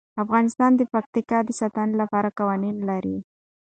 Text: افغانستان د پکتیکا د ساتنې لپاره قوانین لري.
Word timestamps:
افغانستان 0.23 0.71
د 0.75 0.81
پکتیکا 0.93 1.37
د 1.45 1.49
ساتنې 1.59 1.93
لپاره 2.01 2.35
قوانین 2.39 2.77
لري. 2.89 3.17